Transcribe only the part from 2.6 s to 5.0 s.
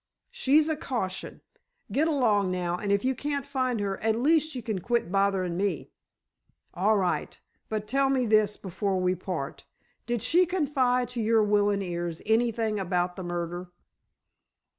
and if you can't find her, at least you can